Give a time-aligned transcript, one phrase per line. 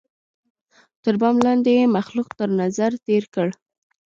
[1.03, 3.47] تر بام لاندي یې مخلوق تر نظر تېر کړ